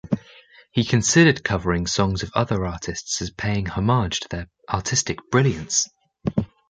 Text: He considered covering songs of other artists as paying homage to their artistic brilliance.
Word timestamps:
He 0.71 0.83
considered 0.83 1.43
covering 1.43 1.85
songs 1.85 2.23
of 2.23 2.31
other 2.33 2.65
artists 2.65 3.21
as 3.21 3.29
paying 3.29 3.67
homage 3.67 4.19
to 4.21 4.27
their 4.29 4.47
artistic 4.67 5.19
brilliance. 5.29 5.87